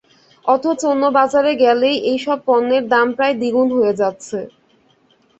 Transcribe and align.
অথচ 0.45 0.79
অন্য 0.91 1.03
বাজারে 1.17 1.51
গেলেই 1.63 1.97
এই 2.09 2.19
সব 2.25 2.39
পণ্যের 2.47 2.83
দাম 2.93 3.07
প্রায় 3.17 3.35
দ্বিগুণ 3.39 3.67
হয়ে 3.77 3.93
যাচ্ছে। 4.01 4.39